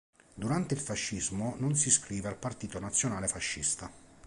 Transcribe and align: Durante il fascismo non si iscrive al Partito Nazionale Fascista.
Durante 0.33 0.73
il 0.73 0.79
fascismo 0.79 1.53
non 1.59 1.75
si 1.75 1.89
iscrive 1.89 2.27
al 2.27 2.35
Partito 2.37 2.79
Nazionale 2.79 3.27
Fascista. 3.27 3.87